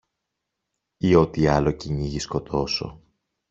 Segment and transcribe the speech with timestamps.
[0.97, 3.03] ή ό,τι άλλο κυνήγι σκοτώσω